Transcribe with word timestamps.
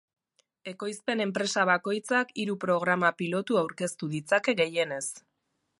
Ekoizpen 0.69 1.21
enpresa 1.25 1.65
bakoitzak 1.71 2.33
hiru 2.45 2.57
programa 2.65 3.13
pilotu 3.21 3.61
aurkeztu 3.65 4.13
ditzake 4.17 4.57
gehienez. 4.65 5.07